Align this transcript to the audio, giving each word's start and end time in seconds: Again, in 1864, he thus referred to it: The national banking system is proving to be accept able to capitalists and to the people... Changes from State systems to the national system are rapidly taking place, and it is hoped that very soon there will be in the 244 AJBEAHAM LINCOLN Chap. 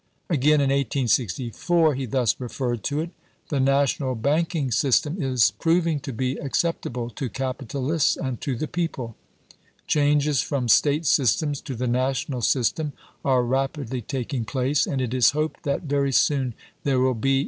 Again, 0.31 0.55
in 0.61 0.71
1864, 0.71 1.93
he 1.93 2.07
thus 2.07 2.35
referred 2.39 2.81
to 2.85 3.01
it: 3.01 3.11
The 3.49 3.59
national 3.59 4.15
banking 4.15 4.71
system 4.71 5.21
is 5.21 5.51
proving 5.51 5.99
to 5.99 6.11
be 6.11 6.37
accept 6.37 6.87
able 6.87 7.11
to 7.11 7.29
capitalists 7.29 8.17
and 8.17 8.41
to 8.41 8.55
the 8.55 8.67
people... 8.67 9.15
Changes 9.85 10.41
from 10.41 10.67
State 10.69 11.05
systems 11.05 11.61
to 11.61 11.75
the 11.75 11.85
national 11.85 12.41
system 12.41 12.93
are 13.23 13.43
rapidly 13.43 14.01
taking 14.01 14.43
place, 14.43 14.87
and 14.87 15.01
it 15.03 15.13
is 15.13 15.31
hoped 15.37 15.61
that 15.65 15.83
very 15.83 16.11
soon 16.11 16.55
there 16.83 16.99
will 16.99 17.13
be 17.13 17.13
in 17.13 17.13
the 17.13 17.13
244 17.13 17.13
AJBEAHAM 17.19 17.21
LINCOLN 17.21 17.37
Chap. 17.37 17.37